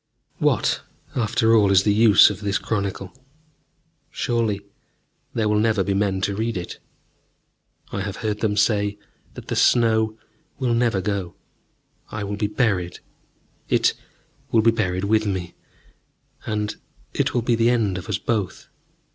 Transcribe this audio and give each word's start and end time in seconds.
What, 0.49 0.81
after 1.15 1.55
all, 1.55 1.69
is 1.71 1.83
the 1.83 1.93
use 1.93 2.31
of 2.31 2.41
this 2.41 2.57
chronicle? 2.57 3.13
Surely 4.09 4.61
there 5.35 5.47
will 5.47 5.59
never 5.59 5.83
be 5.83 5.93
men 5.93 6.21
to 6.21 6.35
read 6.35 6.57
it. 6.57 6.79
I 7.91 8.01
have 8.01 8.15
heard 8.25 8.39
them 8.39 8.57
say 8.57 8.97
that 9.35 9.47
the 9.49 9.55
snow 9.55 10.17
will 10.57 10.73
never 10.73 11.01
go. 11.01 11.35
I 12.09 12.23
will 12.23 12.35
be 12.35 12.47
buried, 12.47 12.97
it 13.69 13.93
will 14.51 14.63
be 14.63 14.71
buried 14.71 15.03
with 15.03 15.27
me; 15.27 15.53
and 16.47 16.77
it 17.13 17.35
will 17.35 17.43
be 17.43 17.53
the 17.53 17.69
end 17.69 17.99
of 17.99 18.09
us 18.09 18.17
both. 18.17 18.69